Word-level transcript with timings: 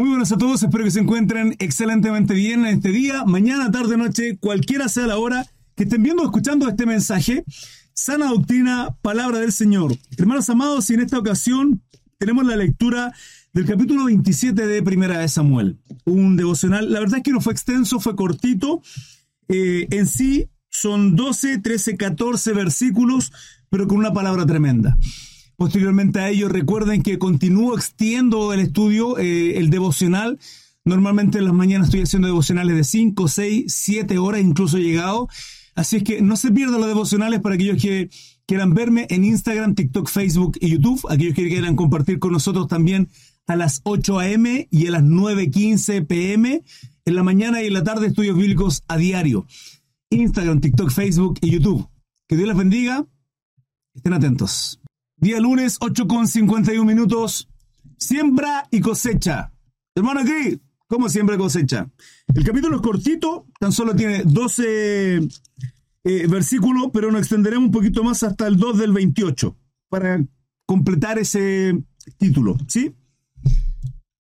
Muy 0.00 0.08
buenas 0.08 0.32
a 0.32 0.38
todos, 0.38 0.62
espero 0.62 0.84
que 0.84 0.90
se 0.90 1.00
encuentren 1.00 1.56
excelentemente 1.58 2.32
bien 2.32 2.60
en 2.60 2.76
este 2.76 2.88
día, 2.88 3.22
mañana, 3.26 3.70
tarde, 3.70 3.98
noche, 3.98 4.38
cualquiera 4.38 4.88
sea 4.88 5.06
la 5.06 5.18
hora 5.18 5.46
que 5.76 5.82
estén 5.82 6.02
viendo 6.02 6.22
o 6.22 6.24
escuchando 6.24 6.66
este 6.66 6.86
mensaje. 6.86 7.44
Sana 7.92 8.30
doctrina, 8.30 8.96
palabra 9.02 9.40
del 9.40 9.52
Señor. 9.52 9.94
Hermanos 10.16 10.48
amados, 10.48 10.88
y 10.88 10.94
en 10.94 11.00
esta 11.00 11.18
ocasión 11.18 11.82
tenemos 12.16 12.46
la 12.46 12.56
lectura 12.56 13.12
del 13.52 13.66
capítulo 13.66 14.06
27 14.06 14.66
de 14.66 14.82
Primera 14.82 15.18
de 15.18 15.28
Samuel. 15.28 15.78
Un 16.06 16.34
devocional, 16.34 16.90
la 16.90 17.00
verdad 17.00 17.18
es 17.18 17.22
que 17.22 17.32
no 17.32 17.42
fue 17.42 17.52
extenso, 17.52 18.00
fue 18.00 18.16
cortito. 18.16 18.80
Eh, 19.48 19.86
en 19.90 20.06
sí 20.06 20.48
son 20.70 21.14
12, 21.14 21.58
13, 21.58 21.98
14 21.98 22.54
versículos, 22.54 23.34
pero 23.68 23.86
con 23.86 23.98
una 23.98 24.14
palabra 24.14 24.46
tremenda. 24.46 24.96
Posteriormente 25.60 26.20
a 26.20 26.30
ello, 26.30 26.48
recuerden 26.48 27.02
que 27.02 27.18
continúo 27.18 27.76
extiendo 27.76 28.54
el 28.54 28.60
estudio, 28.60 29.18
eh, 29.18 29.58
el 29.58 29.68
devocional. 29.68 30.38
Normalmente 30.86 31.36
en 31.36 31.44
las 31.44 31.52
mañanas 31.52 31.88
estoy 31.88 32.00
haciendo 32.00 32.28
devocionales 32.28 32.74
de 32.76 32.82
5, 32.82 33.28
6, 33.28 33.64
7 33.68 34.16
horas, 34.16 34.40
incluso 34.40 34.78
llegado. 34.78 35.28
Así 35.74 35.96
es 35.96 36.02
que 36.02 36.22
no 36.22 36.36
se 36.36 36.50
pierdan 36.50 36.80
los 36.80 36.88
devocionales 36.88 37.40
para 37.40 37.56
aquellos 37.56 37.76
que 37.76 38.08
quieran 38.46 38.72
verme 38.72 39.06
en 39.10 39.26
Instagram, 39.26 39.74
TikTok, 39.74 40.08
Facebook 40.08 40.56
y 40.62 40.70
YouTube. 40.70 41.06
Aquellos 41.10 41.34
que 41.34 41.46
quieran 41.46 41.76
compartir 41.76 42.20
con 42.20 42.32
nosotros 42.32 42.66
también 42.66 43.10
a 43.46 43.54
las 43.54 43.82
8 43.84 44.18
a.m. 44.18 44.66
y 44.70 44.86
a 44.86 44.92
las 44.92 45.02
9.15 45.02 46.06
p.m. 46.06 46.64
En 47.04 47.14
la 47.14 47.22
mañana 47.22 47.62
y 47.62 47.66
en 47.66 47.74
la 47.74 47.84
tarde 47.84 48.06
estudios 48.06 48.38
bíblicos 48.38 48.82
a 48.88 48.96
diario. 48.96 49.46
Instagram, 50.08 50.62
TikTok, 50.62 50.90
Facebook 50.90 51.38
y 51.42 51.50
YouTube. 51.50 51.86
Que 52.26 52.36
Dios 52.36 52.48
les 52.48 52.56
bendiga. 52.56 53.04
Estén 53.94 54.14
atentos. 54.14 54.79
Día 55.20 55.38
lunes, 55.38 55.76
8 55.80 56.08
con 56.08 56.26
51 56.26 56.82
minutos. 56.82 57.46
Siembra 57.98 58.66
y 58.70 58.80
cosecha. 58.80 59.52
Hermano 59.94 60.20
aquí, 60.20 60.58
¿cómo 60.86 61.10
siembra 61.10 61.34
y 61.34 61.38
cosecha? 61.38 61.90
El 62.34 62.42
capítulo 62.42 62.76
es 62.76 62.82
cortito, 62.82 63.46
tan 63.58 63.70
solo 63.70 63.94
tiene 63.94 64.22
12 64.24 65.16
eh, 65.18 66.26
versículos, 66.26 66.88
pero 66.90 67.12
nos 67.12 67.20
extenderemos 67.20 67.66
un 67.66 67.70
poquito 67.70 68.02
más 68.02 68.22
hasta 68.22 68.46
el 68.46 68.56
2 68.56 68.78
del 68.78 68.92
28 68.92 69.54
para 69.90 70.24
completar 70.64 71.18
ese 71.18 71.78
título, 72.16 72.56
¿sí? 72.66 72.94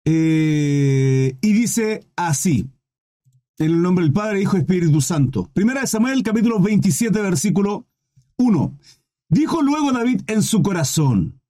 Eh, 0.05 1.35
y 1.41 1.53
dice 1.53 2.05
así, 2.15 2.69
en 3.57 3.65
el 3.65 3.81
nombre 3.81 4.05
del 4.05 4.13
Padre, 4.13 4.43
Hijo 4.43 4.57
y 4.57 4.59
Espíritu 4.59 5.01
Santo. 5.01 5.49
Primera 5.53 5.81
de 5.81 5.87
Samuel, 5.87 6.21
capítulo 6.21 6.59
27, 6.59 7.19
versículo 7.19 7.87
1. 8.37 8.77
Dijo 9.33 9.63
luego 9.63 9.91
David 9.91 10.21
en 10.27 10.43
su 10.43 10.61
corazón, 10.61 11.41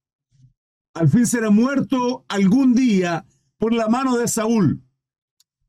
al 0.96 1.10
fin 1.10 1.28
será 1.28 1.50
muerto 1.50 2.24
algún 2.30 2.76
día 2.76 3.26
por 3.58 3.74
la 3.74 3.90
mano 3.90 4.16
de 4.16 4.30
Saúl. 4.30 4.82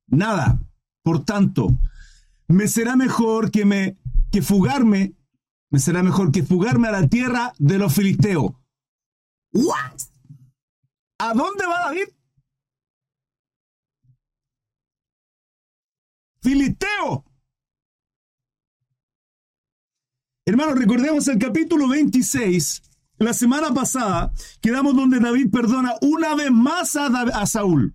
Nada, 0.07 0.61
por 1.03 1.25
tanto, 1.25 1.77
me 2.47 2.69
será 2.69 2.95
mejor 2.95 3.51
que 3.51 3.65
me 3.65 3.99
que 4.31 4.43
fugarme, 4.43 5.17
me 5.71 5.81
será 5.81 6.05
mejor 6.05 6.31
que 6.31 6.45
fugarme 6.45 6.87
a 6.87 6.93
la 6.93 7.09
tierra 7.09 7.53
de 7.59 7.79
los 7.79 7.93
filisteos. 7.93 8.53
What? 9.53 9.99
¿A 11.19 11.35
dónde 11.35 11.67
va 11.67 11.87
David? 11.87 12.09
Filisteo. 16.43 17.25
Hermanos, 20.47 20.79
recordemos 20.79 21.27
el 21.29 21.39
capítulo 21.39 21.89
26. 21.89 22.83
La 23.17 23.33
semana 23.33 23.73
pasada 23.73 24.31
quedamos 24.61 24.95
donde 24.95 25.19
David 25.19 25.51
perdona 25.51 25.95
una 26.03 26.35
vez 26.35 26.51
más 26.51 26.97
a, 26.97 27.47
Saúl. 27.47 27.95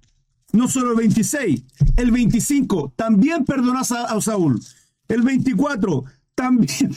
No 0.51 0.67
solo 0.67 0.91
el 0.91 0.97
26, 0.97 1.63
el 1.97 2.09
25 2.09 2.93
también 2.95 3.45
perdona 3.45 3.81
a, 3.81 4.19
Saúl. 4.21 4.59
El 5.07 5.21
24 5.21 6.05
también. 6.33 6.95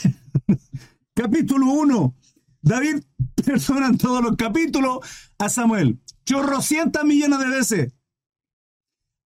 capítulo 1.14 1.66
1. 1.66 2.14
David 2.62 3.02
perdona 3.44 3.88
en 3.88 3.98
todos 3.98 4.22
los 4.22 4.36
capítulos 4.36 5.00
a 5.36 5.50
Samuel. 5.50 6.00
Chorrocientas 6.24 7.04
millones 7.04 7.38
de 7.40 7.48
veces. 7.48 7.92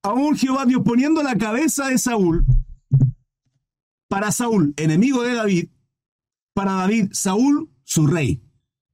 Aún 0.03 0.36
Jehová 0.36 0.66
Dios 0.66 0.82
poniendo 0.84 1.22
la 1.22 1.38
cabeza 1.38 1.86
de 1.86 1.98
Saúl 1.98 2.44
para 4.09 4.32
Saúl, 4.32 4.75
enemigo 4.76 5.22
de 5.22 5.34
David, 5.34 5.69
para 6.56 6.72
David 6.72 7.11
Saúl, 7.12 7.71
su 7.84 8.06
rey, 8.06 8.43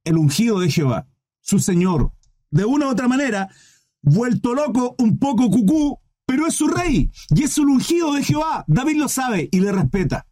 el 0.03 0.17
ungido 0.17 0.59
de 0.59 0.69
Jehová, 0.69 1.07
su 1.39 1.59
señor. 1.59 2.11
De 2.51 2.65
una 2.65 2.87
u 2.87 2.89
otra 2.89 3.07
manera, 3.07 3.49
vuelto 4.01 4.53
loco, 4.53 4.95
un 4.99 5.17
poco 5.17 5.49
cucú, 5.49 5.97
pero 6.25 6.45
es 6.45 6.55
su 6.55 6.67
rey 6.67 7.09
y 7.29 7.43
es 7.43 7.57
el 7.57 7.69
ungido 7.69 8.11
de 8.11 8.21
Jehová. 8.21 8.65
David 8.67 8.97
lo 8.97 9.07
sabe 9.07 9.47
y 9.49 9.61
le 9.61 9.71
respeta. 9.71 10.27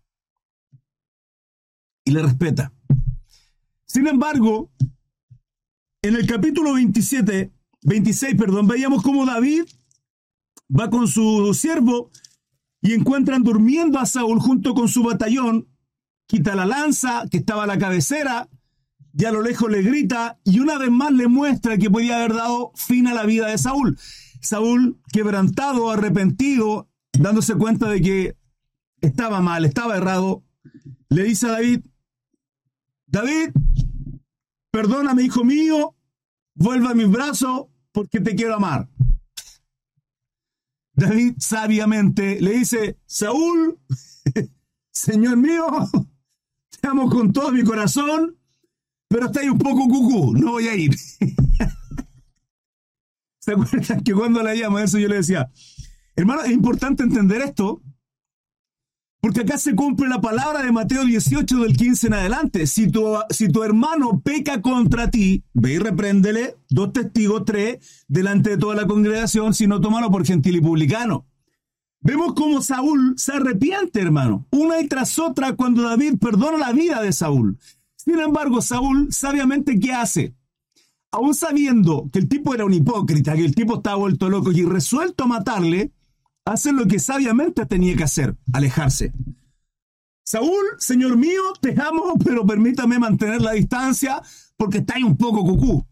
Y 2.04 2.12
le 2.12 2.22
respeta. 2.22 2.74
Sin 3.86 4.08
embargo, 4.08 4.70
en 6.02 6.16
el 6.16 6.28
capítulo 6.28 6.74
27, 6.74 7.54
26, 7.84 8.36
perdón, 8.36 8.68
veíamos 8.68 9.04
cómo 9.04 9.26
David 9.26 9.64
va 10.70 10.90
con 10.90 11.08
su 11.08 11.54
siervo 11.54 12.12
y 12.82 12.92
encuentran 12.92 13.42
durmiendo 13.42 14.00
a 14.00 14.06
Saúl 14.06 14.42
junto 14.42 14.74
con 14.74 14.90
su 14.90 15.04
batallón 15.04 15.71
quita 16.32 16.56
la 16.56 16.66
lanza 16.66 17.26
que 17.30 17.40
estaba 17.40 17.66
a 17.66 17.68
la 17.68 17.78
cabecera, 17.78 18.48
y 19.14 19.26
a 19.26 19.34
lo 19.34 19.42
lejos 19.42 19.70
le 19.70 19.82
grita 19.82 20.40
y 20.46 20.62
una 20.62 20.78
vez 20.78 20.90
más 20.90 21.12
le 21.12 21.28
muestra 21.28 21.78
que 21.78 21.90
podía 21.90 22.16
haber 22.16 22.36
dado 22.36 22.72
fin 22.74 23.06
a 23.08 23.14
la 23.14 23.26
vida 23.26 23.48
de 23.48 23.58
Saúl. 23.58 24.00
Saúl, 24.40 24.98
quebrantado, 25.12 25.92
arrepentido, 25.92 26.90
dándose 27.12 27.56
cuenta 27.56 27.90
de 27.90 28.02
que 28.02 28.38
estaba 29.02 29.42
mal, 29.42 29.66
estaba 29.66 29.98
errado, 29.98 30.46
le 31.10 31.26
dice 31.26 31.48
a 31.48 31.52
David, 31.52 31.82
David, 33.08 33.50
perdóname, 34.72 35.24
hijo 35.24 35.44
mío, 35.44 35.98
vuelve 36.56 36.88
a 36.88 36.94
mis 36.94 37.10
brazos 37.10 37.66
porque 37.92 38.22
te 38.22 38.38
quiero 38.38 38.56
amar. 38.56 38.88
David 40.94 41.34
sabiamente 41.40 42.40
le 42.40 42.52
dice, 42.52 42.98
Saúl, 43.06 43.82
Señor 44.92 45.36
mío, 45.36 45.66
amo 46.88 47.10
con 47.10 47.32
todo 47.32 47.52
mi 47.52 47.64
corazón, 47.64 48.38
pero 49.08 49.26
está 49.28 49.42
ahí 49.42 49.50
un 49.50 49.58
poco 49.58 49.88
cucú, 49.88 50.34
no 50.34 50.52
voy 50.52 50.68
a 50.68 50.76
ir. 50.76 50.96
¿Se 53.40 53.52
acuerdan 53.54 54.04
que 54.04 54.14
cuando 54.14 54.44
la 54.44 54.54
llamo 54.54 54.80
eso 54.80 55.00
yo 55.00 55.08
le 55.08 55.16
decía, 55.16 55.52
hermano, 56.16 56.44
es 56.44 56.52
importante 56.52 57.04
entender 57.04 57.42
esto, 57.42 57.82
porque 59.20 59.42
acá 59.42 59.58
se 59.58 59.76
cumple 59.76 60.10
la 60.10 60.20
palabra 60.20 60.64
de 60.64 60.72
Mateo 60.72 61.06
18 61.06 61.60
del 61.60 61.78
15 61.78 62.08
en 62.08 62.14
adelante. 62.14 62.66
Si 62.66 62.90
tu, 62.90 63.18
si 63.30 63.50
tu 63.50 63.64
hermano 63.64 64.20
peca 64.22 64.62
contra 64.62 65.12
ti, 65.12 65.44
ve 65.54 65.74
y 65.74 65.78
repréndele, 65.78 66.56
dos 66.70 66.92
testigos, 66.92 67.46
tres, 67.46 68.04
delante 68.08 68.52
de 68.52 68.58
toda 68.58 68.76
la 68.76 68.88
congregación, 68.88 69.54
si 69.54 69.68
no, 69.68 69.80
tómalo 69.80 70.10
por 70.10 70.26
gentil 70.26 70.56
y 70.56 70.62
publicano. 70.62 71.28
Vemos 72.04 72.34
cómo 72.34 72.64
Saúl 72.64 73.14
se 73.18 73.34
arrepiente, 73.34 74.02
hermano, 74.02 74.48
una 74.50 74.82
y 74.82 74.88
tras 74.88 75.20
otra 75.20 75.56
cuando 75.56 75.84
David 75.84 76.16
perdona 76.20 76.58
la 76.58 76.72
vida 76.72 77.00
de 77.00 77.14
Saúl. 77.14 77.60
Sin 77.96 78.20
embargo, 78.20 78.60
Saúl 78.64 79.14
sabiamente 79.14 79.80
¿qué 79.80 79.94
hace? 79.94 80.36
Aún 81.12 81.36
sabiendo 81.36 82.10
que 82.12 82.18
el 82.18 82.28
tipo 82.28 82.56
era 82.56 82.66
un 82.66 82.74
hipócrita, 82.74 83.36
que 83.36 83.46
el 83.46 83.54
tipo 83.54 83.76
estaba 83.76 83.98
vuelto 83.98 84.30
loco 84.30 84.52
y 84.52 84.64
resuelto 84.64 85.26
a 85.26 85.28
matarle, 85.28 85.92
hace 86.44 86.72
lo 86.72 86.88
que 86.88 86.98
sabiamente 86.98 87.68
tenía 87.68 87.96
que 87.96 88.06
hacer, 88.06 88.36
alejarse. 88.52 89.14
Saúl, 90.24 90.66
señor 90.80 91.18
mío, 91.18 91.54
te 91.62 91.80
amo, 91.80 92.16
pero 92.24 92.48
permítame 92.48 92.98
mantener 92.98 93.42
la 93.42 93.52
distancia 93.52 94.24
porque 94.58 94.80
está 94.80 94.96
ahí 94.96 95.04
un 95.04 95.18
poco 95.18 95.44
cucú. 95.44 95.86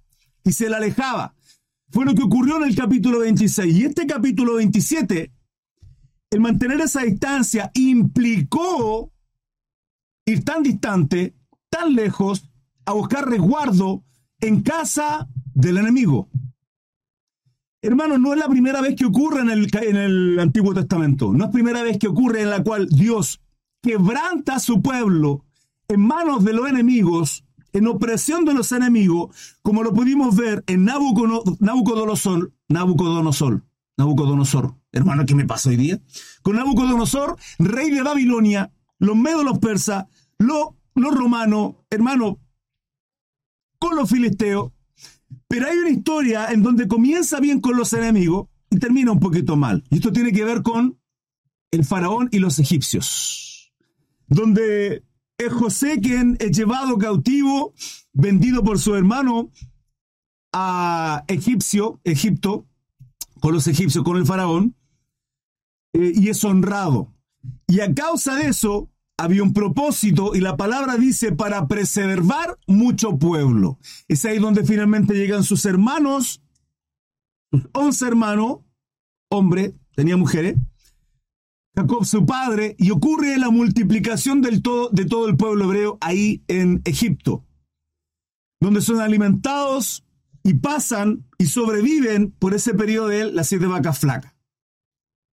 Y 0.44 0.54
se 0.54 0.70
le 0.70 0.76
alejaba. 0.76 1.36
Fue 1.92 2.06
lo 2.06 2.16
que 2.16 2.24
ocurrió 2.24 2.58
en 2.58 2.64
el 2.64 2.76
capítulo 2.76 3.20
26. 3.20 3.76
Y 3.76 3.86
este 3.86 4.08
capítulo 4.08 4.56
27 4.56 5.32
el 6.32 6.40
mantener 6.40 6.80
esa 6.82 7.02
distancia 7.02 7.72
implicó 7.74 9.12
ir 10.26 10.44
tan 10.44 10.64
distante, 10.64 11.36
tan 11.70 11.96
lejos, 11.96 12.50
a 12.86 12.94
buscar 12.94 13.28
resguardo 13.28 14.04
en 14.40 14.62
casa 14.62 15.28
del 15.54 15.78
enemigo. 15.78 16.30
Hermano, 17.82 18.18
no 18.18 18.34
es 18.34 18.40
la 18.40 18.50
primera 18.50 18.82
vez 18.82 18.96
que 18.96 19.06
ocurre 19.06 19.42
en 19.42 19.50
el, 19.50 20.40
Antiguo 20.40 20.74
Testamento. 20.74 21.32
No 21.32 21.46
es 21.46 21.52
primera 21.52 21.82
vez 21.82 21.98
que 21.98 22.08
ocurre 22.08 22.42
en 22.42 22.50
la 22.50 22.62
cual 22.62 22.88
Dios 22.90 23.42
quebranta 23.82 24.56
a 24.56 24.60
su 24.60 24.82
pueblo 24.82 25.46
en 25.88 26.02
manos 26.02 26.44
de 26.44 26.54
los 26.54 26.70
enemigos, 26.70 27.46
en 27.72 27.88
opresión 27.88 28.44
de 28.44 28.54
los 28.54 28.72
enemigos, 28.74 29.58
como 29.62 29.84
lo 29.84 29.94
pudimos 29.94 30.36
ver 30.36 30.64
en 30.68 30.84
Nabucodonosor, 30.84 32.52
Nabucodonosor, 32.68 33.64
Nabucodonosor. 34.00 34.76
Hermano, 34.94 35.26
¿qué 35.26 35.36
me 35.36 35.46
pasa 35.46 35.70
hoy 35.70 35.76
día? 35.76 36.02
Con 36.42 36.56
Nabucodonosor, 36.56 37.36
rey 37.60 37.92
de 37.92 38.02
Babilonia, 38.02 38.72
los 38.98 39.16
medos, 39.16 39.44
los 39.44 39.60
persas, 39.60 40.06
los, 40.38 40.70
romanos, 40.96 41.76
hermano, 41.90 42.40
con 43.78 43.96
los 43.96 44.10
filisteos. 44.10 44.72
Pero 45.48 45.68
hay 45.68 45.78
una 45.78 45.90
historia 45.90 46.48
en 46.48 46.64
donde 46.64 46.88
comienza 46.88 47.40
bien 47.40 47.60
con 47.60 47.76
los 47.76 47.94
enemigos, 47.94 48.48
y 48.72 48.78
termina 48.78 49.12
un 49.12 49.20
poquito 49.20 49.56
mal. 49.56 49.84
Y 49.90 49.96
esto 49.96 50.12
tiene 50.12 50.32
que 50.32 50.46
ver 50.46 50.62
con 50.62 50.98
el 51.72 51.84
faraón 51.84 52.30
y 52.32 52.40
los 52.40 52.58
egipcios, 52.60 53.74
donde 54.28 55.04
es 55.38 55.54
José 55.54 56.00
quien 56.02 56.38
es 56.40 56.56
llevado 56.56 56.98
cautivo, 56.98 57.74
vendido 58.14 58.64
por 58.64 58.80
su 58.80 58.96
hermano 58.96 59.52
a 60.54 61.24
Egipcio, 61.28 62.00
Egipto, 62.04 62.69
con 63.40 63.54
los 63.54 63.68
egipcios, 63.68 64.04
con 64.04 64.18
el 64.18 64.26
faraón, 64.26 64.76
eh, 65.94 66.12
y 66.16 66.30
es 66.30 66.44
honrado. 66.44 67.14
Y 67.68 67.80
a 67.80 67.94
causa 67.94 68.36
de 68.36 68.48
eso, 68.48 68.90
había 69.20 69.44
un 69.44 69.54
propósito 69.54 70.34
y 70.34 70.40
la 70.40 70.56
palabra 70.56 70.96
dice 70.96 71.34
para 71.34 71.68
preservar 71.68 72.58
mucho 72.68 73.18
pueblo. 73.18 73.78
Es 74.08 74.24
ahí 74.26 74.40
donde 74.40 74.64
finalmente 74.64 75.14
llegan 75.14 75.44
sus 75.44 75.66
hermanos, 75.66 76.42
sus 77.52 77.68
once 77.74 78.08
hermanos, 78.08 78.60
hombre, 79.30 79.76
tenía 79.96 80.16
mujeres, 80.16 80.56
Jacob 81.76 82.06
su 82.06 82.26
padre, 82.26 82.76
y 82.80 82.92
ocurre 82.92 83.38
la 83.38 83.50
multiplicación 83.50 84.42
del 84.42 84.62
todo, 84.62 84.90
de 84.90 85.06
todo 85.06 85.28
el 85.28 85.36
pueblo 85.36 85.66
hebreo 85.66 85.98
ahí 86.02 86.44
en 86.48 86.82
Egipto, 86.86 87.46
donde 88.62 88.82
son 88.82 89.02
alimentados 89.02 90.06
y 90.44 90.56
pasan 90.56 91.26
y 91.38 91.48
sobreviven 91.48 92.32
por 92.32 92.54
ese 92.54 92.74
periodo 92.74 93.08
de 93.08 93.32
las 93.32 93.48
siete 93.48 93.68
vacas 93.68 94.00
flacas, 94.00 94.36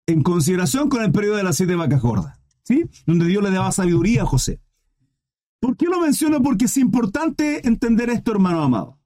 en 0.07 0.23
consideración 0.23 0.89
con 0.89 1.03
el 1.03 1.13
periodo 1.13 1.37
de 1.37 1.45
las 1.45 1.57
siete 1.57 1.75
vacas 1.75 2.03
gordas, 2.03 2.39
¿sí? 2.65 2.89
Donde 3.07 3.27
Dios 3.27 3.43
le 3.43 3.51
daba 3.51 3.73
sabiduría 3.73 4.23
a 4.23 4.27
José. 4.27 4.61
¿Por 5.61 5.77
qué 5.77 5.87
lo 5.87 6.01
menciono? 6.01 6.43
Porque 6.43 6.67
es 6.67 6.77
importante 6.77 7.67
entender 7.67 8.11
esto, 8.11 8.33
hermano 8.33 8.63
amado. 8.63 8.99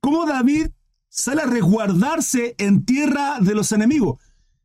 Cómo 0.00 0.26
David 0.26 0.68
sale 1.08 1.42
a 1.42 1.46
resguardarse 1.46 2.54
en 2.58 2.84
tierra 2.84 3.38
de 3.40 3.54
los 3.54 3.72
enemigos. 3.72 4.22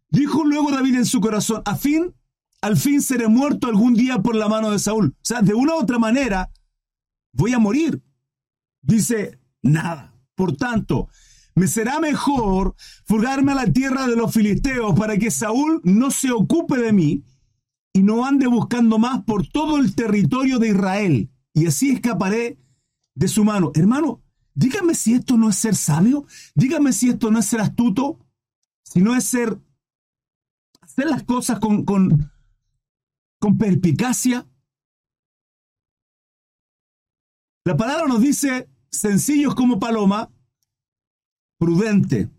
Dijo 0.09 0.43
luego 0.45 0.71
David 0.71 0.95
en 0.95 1.05
su 1.05 1.19
corazón, 1.21 1.63
a 1.65 1.75
fin, 1.75 2.13
al 2.61 2.77
fin 2.77 3.01
seré 3.01 3.27
muerto 3.27 3.67
algún 3.67 3.95
día 3.95 4.21
por 4.21 4.35
la 4.35 4.47
mano 4.47 4.69
de 4.69 4.79
Saúl. 4.79 5.15
O 5.17 5.25
sea, 5.25 5.41
de 5.41 5.53
una 5.53 5.73
u 5.73 5.79
otra 5.79 5.97
manera, 5.97 6.51
voy 7.31 7.53
a 7.53 7.59
morir. 7.59 8.01
Dice, 8.81 9.39
nada. 9.61 10.12
Por 10.35 10.55
tanto, 10.55 11.09
me 11.55 11.67
será 11.67 11.99
mejor 11.99 12.75
fugarme 13.05 13.51
a 13.51 13.55
la 13.55 13.71
tierra 13.71 14.07
de 14.07 14.15
los 14.15 14.33
filisteos 14.33 14.97
para 14.97 15.17
que 15.17 15.29
Saúl 15.29 15.81
no 15.83 16.09
se 16.09 16.31
ocupe 16.31 16.77
de 16.77 16.93
mí 16.93 17.23
y 17.93 18.01
no 18.01 18.25
ande 18.25 18.47
buscando 18.47 18.97
más 18.97 19.23
por 19.23 19.47
todo 19.47 19.77
el 19.77 19.93
territorio 19.93 20.57
de 20.57 20.69
Israel. 20.69 21.29
Y 21.53 21.67
así 21.67 21.91
escaparé 21.91 22.57
de 23.13 23.27
su 23.27 23.43
mano. 23.43 23.71
Hermano, 23.75 24.23
dígame 24.55 24.95
si 24.95 25.13
esto 25.13 25.37
no 25.37 25.49
es 25.49 25.57
ser 25.57 25.75
sabio, 25.75 26.25
dígame 26.55 26.91
si 26.91 27.09
esto 27.09 27.29
no 27.29 27.39
es 27.39 27.45
ser 27.45 27.61
astuto, 27.61 28.19
si 28.83 29.01
no 29.01 29.15
es 29.15 29.23
ser 29.25 29.59
hacer 30.81 31.05
las 31.05 31.23
cosas 31.23 31.59
con, 31.59 31.85
con, 31.85 32.31
con 33.39 33.57
perspicacia. 33.57 34.47
La 37.65 37.77
palabra 37.77 38.07
nos 38.07 38.21
dice 38.21 38.69
sencillos 38.93 39.55
como 39.55 39.79
paloma, 39.79 40.31
prudente, 41.57 42.29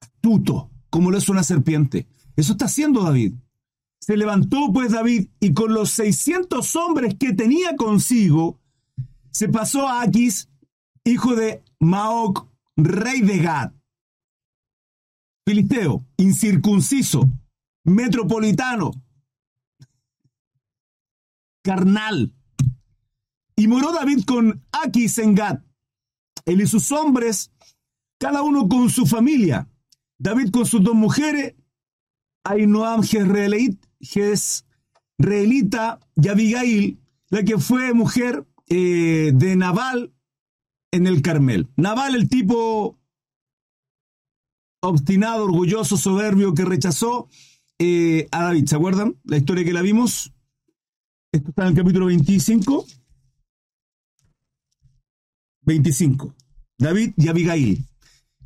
astuto, 0.00 0.70
como 0.90 1.10
lo 1.10 1.18
es 1.18 1.28
una 1.28 1.42
serpiente. 1.42 2.06
Eso 2.36 2.52
está 2.52 2.66
haciendo 2.66 3.02
David. 3.02 3.34
Se 3.98 4.16
levantó 4.16 4.72
pues 4.72 4.92
David 4.92 5.30
y 5.40 5.52
con 5.52 5.74
los 5.74 5.90
600 5.90 6.76
hombres 6.76 7.16
que 7.18 7.32
tenía 7.32 7.74
consigo, 7.74 8.60
se 9.32 9.48
pasó 9.48 9.88
a 9.88 10.02
Aquis, 10.02 10.48
hijo 11.04 11.34
de 11.34 11.64
Maoc, 11.80 12.48
rey 12.76 13.22
de 13.22 13.38
Gad 13.38 13.72
filisteo, 15.46 16.04
incircunciso, 16.16 17.30
metropolitano, 17.84 18.90
carnal. 21.62 22.34
Y 23.56 23.68
moró 23.68 23.92
David 23.92 24.24
con 24.24 24.62
Aquis 24.70 25.18
en 25.18 25.34
Gad, 25.34 25.60
él 26.44 26.60
y 26.60 26.66
sus 26.66 26.92
hombres, 26.92 27.50
cada 28.18 28.42
uno 28.42 28.68
con 28.68 28.90
su 28.90 29.06
familia. 29.06 29.68
David 30.18 30.50
con 30.50 30.66
sus 30.66 30.82
dos 30.82 30.94
mujeres, 30.94 31.54
Ainoam 32.44 33.02
Jezreelita 33.02 33.70
y 36.16 36.28
Abigail, 36.28 37.00
la 37.30 37.42
que 37.42 37.58
fue 37.58 37.92
mujer 37.92 38.46
eh, 38.68 39.32
de 39.34 39.56
Nabal 39.56 40.12
en 40.90 41.06
el 41.06 41.22
Carmel. 41.22 41.68
Nabal, 41.76 42.14
el 42.14 42.28
tipo 42.28 42.98
obstinado, 44.80 45.44
orgulloso, 45.44 45.96
soberbio 45.96 46.54
que 46.54 46.64
rechazó 46.64 47.28
eh, 47.78 48.28
a 48.30 48.44
David. 48.44 48.66
¿Se 48.66 48.76
acuerdan? 48.76 49.16
La 49.24 49.36
historia 49.36 49.64
que 49.64 49.72
la 49.72 49.82
vimos. 49.82 50.32
Esto 51.32 51.50
está 51.50 51.62
en 51.62 51.68
el 51.68 51.74
capítulo 51.74 52.06
25. 52.06 52.86
25. 55.66 56.34
David 56.78 57.12
y 57.16 57.28
Abigail. 57.28 57.84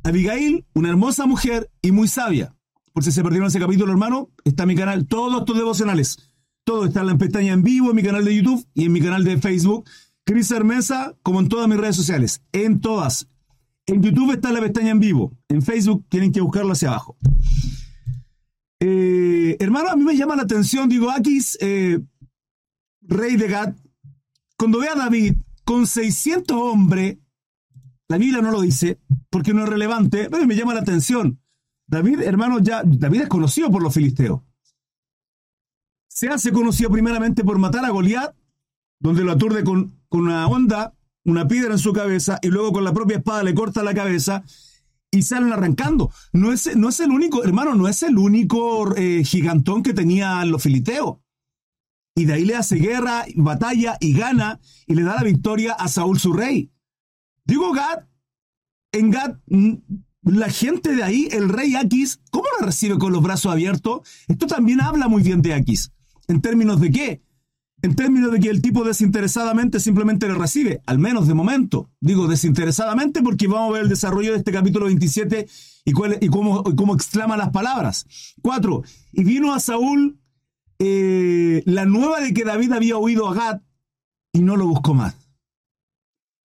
Abigail, 0.03 0.65
una 0.73 0.89
hermosa 0.89 1.25
mujer 1.25 1.69
y 1.81 1.91
muy 1.91 2.07
sabia. 2.07 2.55
Por 2.93 3.03
si 3.03 3.11
se 3.11 3.23
perdieron 3.23 3.47
ese 3.47 3.59
capítulo, 3.59 3.91
hermano, 3.91 4.29
está 4.43 4.65
mi 4.65 4.75
canal, 4.75 5.07
todos 5.07 5.39
estos 5.39 5.55
devocionales. 5.55 6.17
Todo 6.63 6.85
está 6.85 7.01
en 7.01 7.07
la 7.07 7.17
pestaña 7.17 7.53
en 7.53 7.63
vivo, 7.63 7.89
en 7.89 7.95
mi 7.95 8.03
canal 8.03 8.25
de 8.25 8.35
YouTube 8.35 8.65
y 8.73 8.85
en 8.85 8.91
mi 8.91 9.01
canal 9.01 9.23
de 9.23 9.37
Facebook. 9.37 9.89
Cris 10.23 10.51
Hermesa, 10.51 11.15
como 11.23 11.39
en 11.39 11.49
todas 11.49 11.67
mis 11.67 11.77
redes 11.77 11.95
sociales. 11.95 12.41
En 12.51 12.81
todas. 12.81 13.27
En 13.85 14.01
YouTube 14.01 14.33
está 14.33 14.51
la 14.51 14.61
pestaña 14.61 14.91
en 14.91 14.99
vivo. 14.99 15.33
En 15.47 15.61
Facebook 15.61 16.05
tienen 16.09 16.31
que 16.31 16.41
buscarlo 16.41 16.73
hacia 16.73 16.89
abajo. 16.89 17.17
Eh, 18.79 19.57
hermano, 19.59 19.89
a 19.89 19.95
mí 19.95 20.03
me 20.03 20.15
llama 20.15 20.35
la 20.35 20.43
atención, 20.43 20.89
digo, 20.89 21.11
Aquis, 21.11 21.57
eh, 21.61 21.99
rey 23.01 23.35
de 23.35 23.47
Gad, 23.47 23.75
cuando 24.57 24.79
ve 24.79 24.87
a 24.87 24.95
David 24.95 25.35
con 25.63 25.87
600 25.87 26.57
hombres, 26.57 27.17
la 28.07 28.17
Biblia 28.17 28.41
no 28.41 28.51
lo 28.51 28.61
dice, 28.61 28.99
porque 29.29 29.53
no 29.53 29.63
es 29.63 29.69
relevante, 29.69 30.29
pero 30.29 30.45
me 30.45 30.55
llama 30.55 30.73
la 30.73 30.81
atención. 30.81 31.39
David, 31.87 32.21
hermano, 32.21 32.59
ya, 32.59 32.83
David 32.85 33.21
es 33.21 33.29
conocido 33.29 33.69
por 33.69 33.81
los 33.81 33.93
filisteos. 33.93 34.41
Se 36.07 36.27
hace 36.27 36.51
conocido 36.51 36.89
primeramente 36.89 37.43
por 37.43 37.57
matar 37.57 37.85
a 37.85 37.89
Goliat, 37.89 38.35
donde 38.99 39.23
lo 39.23 39.31
aturde 39.31 39.63
con, 39.63 39.99
con 40.09 40.21
una 40.21 40.47
onda 40.47 40.93
una 41.25 41.47
piedra 41.47 41.71
en 41.71 41.79
su 41.79 41.93
cabeza 41.93 42.39
y 42.41 42.47
luego 42.47 42.71
con 42.71 42.83
la 42.83 42.93
propia 42.93 43.17
espada 43.17 43.43
le 43.43 43.53
corta 43.53 43.83
la 43.83 43.93
cabeza 43.93 44.43
y 45.11 45.23
salen 45.23 45.51
arrancando. 45.51 46.11
No 46.33 46.51
es, 46.51 46.75
no 46.75 46.89
es 46.89 46.99
el 46.99 47.11
único, 47.11 47.43
hermano, 47.43 47.75
no 47.75 47.87
es 47.87 48.01
el 48.03 48.17
único 48.17 48.95
eh, 48.95 49.23
gigantón 49.23 49.83
que 49.83 49.93
tenían 49.93 50.49
los 50.51 50.63
filisteos. 50.63 51.17
Y 52.15 52.25
de 52.25 52.33
ahí 52.33 52.45
le 52.45 52.55
hace 52.55 52.75
guerra, 52.75 53.25
batalla 53.35 53.97
y 53.99 54.13
gana 54.13 54.59
y 54.85 54.95
le 54.95 55.03
da 55.03 55.15
la 55.15 55.23
victoria 55.23 55.73
a 55.73 55.87
Saúl 55.87 56.19
su 56.19 56.33
rey. 56.33 56.71
Digo, 57.45 57.71
Gad, 57.71 58.05
en 58.91 59.11
Gad, 59.11 59.37
mm, 59.47 59.73
la 60.23 60.49
gente 60.49 60.95
de 60.95 61.03
ahí, 61.03 61.27
el 61.31 61.49
rey 61.49 61.75
Aquis, 61.75 62.19
¿cómo 62.29 62.45
lo 62.59 62.65
recibe 62.65 62.97
con 62.97 63.11
los 63.13 63.23
brazos 63.23 63.51
abiertos? 63.51 64.01
Esto 64.27 64.47
también 64.47 64.81
habla 64.81 65.07
muy 65.07 65.23
bien 65.23 65.41
de 65.41 65.53
Aquis. 65.53 65.91
¿En 66.27 66.41
términos 66.41 66.79
de 66.81 66.91
qué? 66.91 67.21
en 67.81 67.95
términos 67.95 68.31
de 68.31 68.39
que 68.39 68.49
el 68.49 68.61
tipo 68.61 68.83
desinteresadamente 68.83 69.79
simplemente 69.79 70.27
le 70.27 70.35
recibe, 70.35 70.81
al 70.85 70.99
menos 70.99 71.27
de 71.27 71.33
momento. 71.33 71.89
Digo 71.99 72.27
desinteresadamente 72.27 73.21
porque 73.21 73.47
vamos 73.47 73.69
a 73.69 73.73
ver 73.73 73.83
el 73.83 73.89
desarrollo 73.89 74.31
de 74.31 74.37
este 74.37 74.51
capítulo 74.51 74.85
27 74.85 75.47
y, 75.85 75.91
y 75.91 76.27
cómo, 76.27 76.63
cómo, 76.63 76.93
exclama 76.93 77.37
las 77.37 77.49
palabras. 77.49 78.05
Cuatro, 78.41 78.83
y 79.11 79.23
vino 79.23 79.53
a 79.53 79.59
Saúl 79.59 80.19
eh, 80.83 81.61
la 81.67 81.85
nueva 81.85 82.21
de 82.21 82.33
que 82.33 82.43
David 82.43 82.71
había 82.71 82.97
oído 82.97 83.29
a 83.29 83.35
Gad 83.35 83.61
y 84.33 84.41
no 84.41 84.57
lo 84.57 84.65
buscó 84.65 84.95
más. 84.95 85.15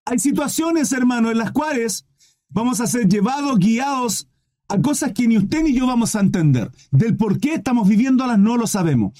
Hay 0.04 0.18
situaciones, 0.18 0.92
hermano, 0.92 1.30
en 1.30 1.38
las 1.38 1.52
cuales 1.52 2.06
vamos 2.50 2.82
a 2.82 2.86
ser 2.86 3.08
llevados, 3.08 3.58
guiados 3.58 4.28
a 4.68 4.78
cosas 4.82 5.12
que 5.12 5.26
ni 5.26 5.38
usted 5.38 5.62
ni 5.62 5.72
yo 5.72 5.86
vamos 5.86 6.14
a 6.16 6.20
entender. 6.20 6.70
Del 6.90 7.16
por 7.16 7.40
qué 7.40 7.54
estamos 7.54 7.88
viviéndolas 7.88 8.38
no 8.38 8.58
lo 8.58 8.66
sabemos. 8.66 9.18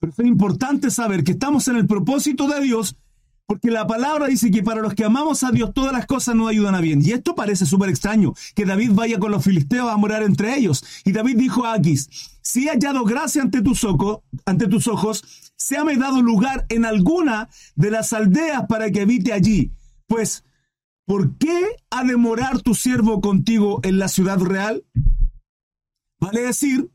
Pero 0.00 0.12
es 0.12 0.26
importante 0.26 0.90
saber 0.90 1.22
que 1.22 1.32
estamos 1.32 1.68
en 1.68 1.76
el 1.76 1.86
propósito 1.86 2.48
de 2.48 2.60
Dios 2.60 2.96
porque 3.46 3.70
la 3.70 3.86
palabra 3.86 4.26
dice 4.26 4.50
que 4.50 4.62
para 4.62 4.80
los 4.80 4.94
que 4.94 5.04
amamos 5.04 5.44
a 5.44 5.52
Dios 5.52 5.72
todas 5.72 5.92
las 5.92 6.06
cosas 6.06 6.34
nos 6.34 6.48
ayudan 6.48 6.74
a 6.74 6.80
bien. 6.80 7.00
Y 7.04 7.12
esto 7.12 7.34
parece 7.34 7.64
súper 7.64 7.88
extraño, 7.88 8.34
que 8.54 8.64
David 8.64 8.90
vaya 8.92 9.18
con 9.18 9.30
los 9.30 9.44
filisteos 9.44 9.90
a 9.90 9.96
morar 9.96 10.22
entre 10.22 10.56
ellos. 10.56 10.84
Y 11.04 11.12
David 11.12 11.36
dijo 11.36 11.64
a 11.64 11.74
Aquis, 11.74 12.08
si 12.42 12.66
he 12.66 12.70
hallado 12.70 13.04
gracia 13.04 13.42
ante 13.42 13.62
tus, 13.62 13.84
ojos, 13.84 14.20
ante 14.44 14.66
tus 14.66 14.88
ojos, 14.88 15.24
me 15.84 15.96
dado 15.96 16.22
lugar 16.22 16.66
en 16.68 16.84
alguna 16.84 17.48
de 17.74 17.90
las 17.90 18.12
aldeas 18.12 18.66
para 18.68 18.90
que 18.90 19.02
habite 19.02 19.32
allí. 19.32 19.72
Pues, 20.06 20.44
¿por 21.04 21.36
qué 21.38 21.66
ha 21.90 22.04
de 22.04 22.16
morar 22.16 22.60
tu 22.62 22.74
siervo 22.74 23.20
contigo 23.20 23.80
en 23.82 23.98
la 23.98 24.08
ciudad 24.08 24.38
real? 24.38 24.84
Vale 26.18 26.42
decir 26.42 26.90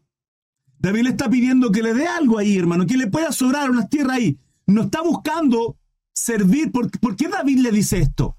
David 0.79 1.03
le 1.03 1.09
está 1.11 1.29
pidiendo 1.29 1.71
que 1.71 1.83
le 1.83 1.93
dé 1.93 2.07
algo 2.07 2.37
ahí, 2.37 2.57
hermano, 2.57 2.87
que 2.87 2.97
le 2.97 3.07
pueda 3.07 3.31
sobrar 3.31 3.69
unas 3.69 3.89
tierras 3.89 4.17
ahí. 4.17 4.39
No 4.65 4.83
está 4.83 5.01
buscando 5.01 5.77
servir. 6.13 6.71
¿Por, 6.71 6.89
qué 7.15 7.27
David 7.27 7.59
le 7.59 7.71
dice 7.71 7.99
esto? 7.99 8.37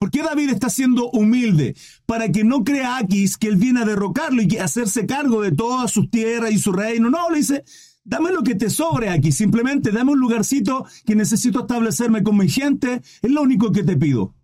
¿Por 0.00 0.10
qué 0.10 0.22
David 0.22 0.50
está 0.50 0.70
siendo 0.70 1.10
humilde? 1.10 1.76
Para 2.06 2.30
que 2.30 2.44
no 2.44 2.62
crea 2.62 2.98
Aquis 2.98 3.36
que 3.36 3.48
él 3.48 3.56
viene 3.56 3.80
a 3.80 3.84
derrocarlo 3.84 4.42
y 4.42 4.56
hacerse 4.58 5.06
cargo 5.06 5.42
de 5.42 5.52
todas 5.52 5.90
sus 5.90 6.10
tierras 6.10 6.52
y 6.52 6.58
su 6.58 6.72
reino. 6.72 7.10
No, 7.10 7.30
le 7.30 7.38
dice, 7.38 7.64
dame 8.04 8.30
lo 8.30 8.42
que 8.42 8.54
te 8.54 8.70
sobre 8.70 9.10
aquí, 9.10 9.32
simplemente 9.32 9.90
dame 9.90 10.12
un 10.12 10.20
lugarcito 10.20 10.86
que 11.04 11.16
necesito 11.16 11.60
establecerme 11.60 12.22
con 12.22 12.36
mi 12.36 12.48
gente. 12.48 13.02
Es 13.22 13.30
lo 13.30 13.42
único 13.42 13.72
que 13.72 13.82
te 13.82 13.96
pido. 13.96 14.34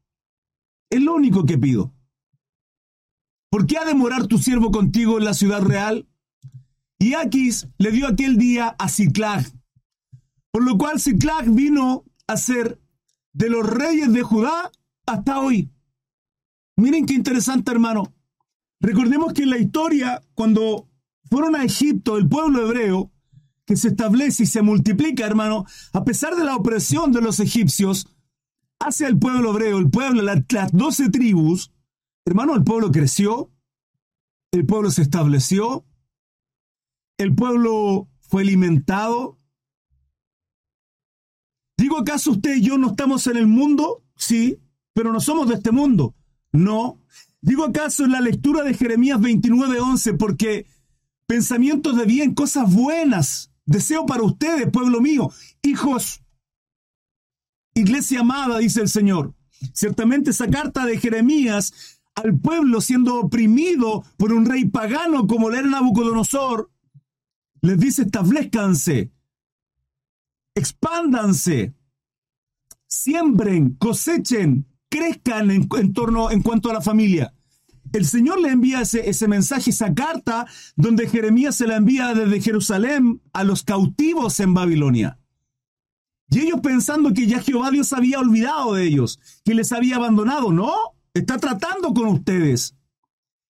Es 0.90 1.00
lo 1.00 1.14
único 1.14 1.44
que 1.44 1.56
pido. 1.56 1.94
¿Por 3.50 3.66
qué 3.66 3.78
ha 3.78 3.85
de 3.85 3.94
morar 3.94 4.26
tu 4.26 4.38
siervo 4.38 4.73
contigo 4.73 5.18
en 5.18 5.25
la 5.25 5.35
ciudad 5.35 5.62
real? 5.62 6.09
Y 6.99 7.14
Aquis 7.14 7.68
le 7.78 7.92
dio 7.92 8.09
aquel 8.09 8.37
día 8.37 8.75
a 8.78 8.88
Ciclag, 8.88 9.44
por 10.54 10.62
lo 10.62 10.78
cual 10.78 11.00
Ciclag 11.00 11.50
vino 11.50 12.04
a 12.28 12.37
ser 12.37 12.80
de 13.32 13.50
los 13.50 13.68
reyes 13.68 14.12
de 14.12 14.23
Judá 14.23 14.70
hasta 15.04 15.40
hoy. 15.40 15.73
Miren 16.76 17.06
qué 17.06 17.14
interesante, 17.14 17.73
hermano. 17.73 18.14
Recordemos 18.78 19.32
que 19.32 19.42
en 19.42 19.50
la 19.50 19.58
historia, 19.58 20.23
cuando 20.34 20.88
fueron 21.28 21.56
a 21.56 21.64
Egipto, 21.64 22.16
el 22.16 22.28
pueblo 22.28 22.62
hebreo, 22.62 23.11
que 23.66 23.75
se 23.75 23.88
establece 23.88 24.44
y 24.44 24.46
se 24.46 24.62
multiplica, 24.62 25.26
hermano, 25.26 25.66
a 25.92 26.04
pesar 26.04 26.37
de 26.37 26.44
la 26.44 26.54
opresión 26.54 27.11
de 27.11 27.20
los 27.20 27.40
egipcios 27.40 28.06
hacia 28.78 29.08
el 29.08 29.18
pueblo 29.18 29.50
hebreo, 29.50 29.78
el 29.78 29.90
pueblo, 29.90 30.23
las 30.23 30.70
doce 30.70 31.11
tribus, 31.11 31.73
hermano, 32.25 32.54
el 32.54 32.62
pueblo 32.62 32.92
creció, 32.92 33.50
el 34.52 34.66
pueblo 34.66 34.92
se 34.92 35.02
estableció, 35.02 35.84
el 37.18 37.34
pueblo 37.34 38.08
fue 38.20 38.42
alimentado. 38.42 39.40
¿Digo 41.85 41.99
acaso 41.99 42.31
usted 42.31 42.57
y 42.57 42.62
yo 42.62 42.79
no 42.79 42.93
estamos 42.93 43.26
en 43.26 43.37
el 43.37 43.47
mundo? 43.47 44.03
Sí, 44.17 44.59
pero 44.95 45.12
no 45.12 45.21
somos 45.21 45.50
de 45.50 45.57
este 45.57 45.71
mundo. 45.71 46.14
No. 46.50 46.99
Digo 47.43 47.62
acaso 47.62 48.07
en 48.07 48.12
la 48.12 48.23
lectura 48.23 48.62
de 48.62 48.73
Jeremías 48.73 49.21
29:11, 49.21 50.17
porque 50.17 50.64
pensamientos 51.26 51.95
de 51.99 52.07
bien, 52.07 52.33
cosas 52.33 52.73
buenas, 52.73 53.50
deseo 53.67 54.07
para 54.07 54.23
ustedes, 54.23 54.71
pueblo 54.71 55.03
mío, 55.03 55.31
hijos, 55.61 56.23
iglesia 57.75 58.21
amada, 58.21 58.61
dice 58.61 58.81
el 58.81 58.88
Señor. 58.88 59.35
Ciertamente 59.75 60.31
esa 60.31 60.49
carta 60.49 60.87
de 60.87 60.99
Jeremías 60.99 62.00
al 62.14 62.35
pueblo 62.38 62.81
siendo 62.81 63.17
oprimido 63.17 64.05
por 64.17 64.33
un 64.33 64.47
rey 64.47 64.64
pagano 64.64 65.26
como 65.26 65.50
era 65.50 65.69
Nabucodonosor, 65.69 66.71
les 67.61 67.79
dice 67.79 68.05
establezcanse, 68.05 69.12
expándanse, 70.54 71.75
siembren, 72.87 73.75
cosechen, 73.75 74.66
crezcan 74.88 75.50
en, 75.50 75.92
torno 75.92 76.30
en 76.30 76.42
cuanto 76.42 76.70
a 76.70 76.75
la 76.75 76.80
familia. 76.80 77.34
El 77.92 78.06
Señor 78.06 78.40
le 78.40 78.50
envía 78.50 78.80
ese, 78.80 79.08
ese 79.08 79.28
mensaje, 79.28 79.70
esa 79.70 79.94
carta, 79.94 80.46
donde 80.76 81.08
Jeremías 81.08 81.56
se 81.56 81.66
la 81.66 81.76
envía 81.76 82.14
desde 82.14 82.40
Jerusalén 82.40 83.20
a 83.32 83.44
los 83.44 83.62
cautivos 83.62 84.40
en 84.40 84.54
Babilonia. 84.54 85.18
Y 86.30 86.40
ellos 86.40 86.61
pensando 86.61 87.12
que 87.12 87.26
ya 87.26 87.40
Jehová 87.40 87.70
Dios 87.70 87.92
había 87.92 88.18
olvidado 88.18 88.75
de 88.75 88.84
ellos, 88.84 89.20
que 89.44 89.54
les 89.54 89.70
había 89.73 89.96
abandonado. 89.96 90.52
No, 90.52 90.75
está 91.12 91.38
tratando 91.38 91.94
con 91.94 92.08
ustedes. 92.08 92.75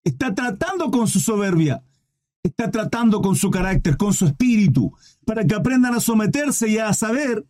Está 0.03 0.35
tratando 0.35 0.91
con 0.91 1.09
su 1.09 1.21
soberbia. 1.21 1.83
Está 2.43 2.71
tratando 2.71 3.23
con 3.23 3.37
su 3.37 3.51
carácter, 3.51 3.97
con 3.97 4.13
su 4.13 4.27
espíritu, 4.27 4.95
para 5.25 5.45
que 5.45 5.55
aprendan 5.55 5.95
a 5.95 6.01
someterse 6.01 6.69
y 6.69 6.79
a 6.79 6.93
saber 6.93 7.45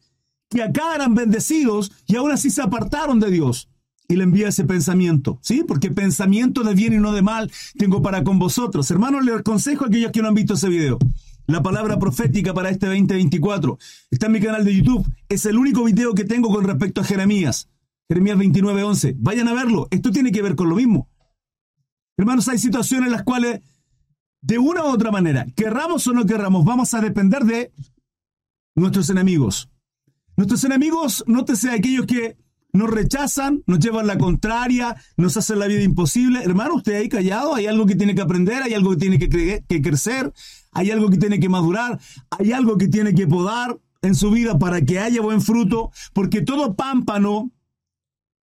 que 0.50 0.62
acá 0.62 0.94
eran 0.94 1.14
bendecidos 1.14 1.92
y 2.06 2.16
aún 2.16 2.32
así 2.32 2.50
se 2.50 2.62
apartaron 2.62 3.20
de 3.20 3.30
Dios 3.30 3.68
y 4.08 4.16
le 4.16 4.24
envía 4.24 4.48
ese 4.48 4.64
pensamiento, 4.64 5.38
¿sí? 5.42 5.64
Porque 5.66 5.90
pensamiento 5.90 6.62
de 6.62 6.74
bien 6.74 6.92
y 6.92 6.98
no 6.98 7.12
de 7.12 7.22
mal 7.22 7.50
tengo 7.78 8.02
para 8.02 8.22
con 8.22 8.38
vosotros. 8.38 8.90
Hermanos, 8.90 9.24
les 9.24 9.36
aconsejo 9.36 9.84
a 9.84 9.88
aquellos 9.88 10.12
que 10.12 10.22
no 10.22 10.28
han 10.28 10.34
visto 10.34 10.54
ese 10.54 10.68
video. 10.68 10.98
La 11.46 11.62
palabra 11.62 11.98
profética 11.98 12.54
para 12.54 12.70
este 12.70 12.86
2024 12.86 13.78
está 14.10 14.26
en 14.26 14.32
mi 14.32 14.40
canal 14.40 14.64
de 14.64 14.74
YouTube. 14.74 15.06
Es 15.28 15.44
el 15.44 15.58
único 15.58 15.84
video 15.84 16.14
que 16.14 16.24
tengo 16.24 16.48
con 16.48 16.64
respecto 16.64 17.02
a 17.02 17.04
Jeremías. 17.04 17.68
Jeremías 18.08 18.38
29:11. 18.38 19.14
Vayan 19.18 19.48
a 19.48 19.54
verlo. 19.54 19.88
Esto 19.90 20.10
tiene 20.10 20.32
que 20.32 20.42
ver 20.42 20.54
con 20.56 20.68
lo 20.68 20.76
mismo. 20.76 21.08
Hermanos, 22.16 22.48
hay 22.48 22.58
situaciones 22.58 23.08
en 23.08 23.12
las 23.12 23.24
cuales, 23.24 23.60
de 24.44 24.58
una 24.58 24.84
u 24.84 24.88
otra 24.88 25.10
manera, 25.10 25.46
querramos 25.56 26.06
o 26.06 26.12
no 26.12 26.26
querramos, 26.26 26.66
vamos 26.66 26.92
a 26.92 27.00
depender 27.00 27.44
de 27.44 27.72
nuestros 28.74 29.08
enemigos. 29.08 29.70
Nuestros 30.36 30.64
enemigos, 30.64 31.24
nótese 31.26 31.70
aquellos 31.70 32.04
que 32.04 32.36
nos 32.70 32.90
rechazan, 32.90 33.62
nos 33.66 33.78
llevan 33.78 34.06
la 34.06 34.18
contraria, 34.18 34.96
nos 35.16 35.36
hacen 35.38 35.60
la 35.60 35.66
vida 35.66 35.82
imposible. 35.82 36.42
Hermano, 36.42 36.74
usted 36.74 36.96
ahí 36.96 37.08
callado, 37.08 37.54
hay 37.54 37.66
algo 37.66 37.86
que 37.86 37.94
tiene 37.94 38.14
que 38.14 38.20
aprender, 38.20 38.62
hay 38.62 38.74
algo 38.74 38.90
que 38.90 38.96
tiene 38.96 39.18
que, 39.18 39.64
que 39.66 39.80
crecer, 39.80 40.30
hay 40.72 40.90
algo 40.90 41.08
que 41.08 41.16
tiene 41.16 41.40
que 41.40 41.48
madurar, 41.48 41.98
hay 42.30 42.52
algo 42.52 42.76
que 42.76 42.88
tiene 42.88 43.14
que 43.14 43.26
podar 43.26 43.78
en 44.02 44.14
su 44.14 44.30
vida 44.30 44.58
para 44.58 44.82
que 44.82 44.98
haya 44.98 45.22
buen 45.22 45.40
fruto, 45.40 45.90
porque 46.12 46.42
todo 46.42 46.74
pámpano 46.74 47.50